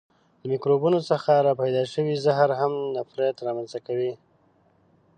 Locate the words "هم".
2.61-2.73